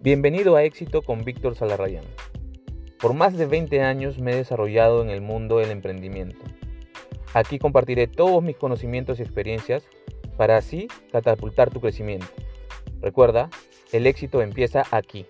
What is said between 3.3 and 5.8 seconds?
de 20 años me he desarrollado en el mundo del